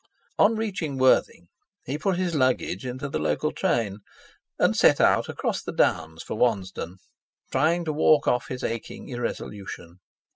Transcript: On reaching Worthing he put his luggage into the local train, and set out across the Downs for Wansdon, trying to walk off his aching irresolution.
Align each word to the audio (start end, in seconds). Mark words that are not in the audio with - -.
On 0.39 0.55
reaching 0.55 0.97
Worthing 0.97 1.47
he 1.85 1.99
put 1.99 2.17
his 2.17 2.33
luggage 2.33 2.87
into 2.87 3.07
the 3.07 3.19
local 3.19 3.51
train, 3.51 3.99
and 4.57 4.75
set 4.75 4.99
out 4.99 5.29
across 5.29 5.61
the 5.61 5.71
Downs 5.71 6.23
for 6.23 6.35
Wansdon, 6.35 6.97
trying 7.51 7.85
to 7.85 7.93
walk 7.93 8.27
off 8.27 8.47
his 8.47 8.63
aching 8.63 9.09
irresolution. 9.09 9.99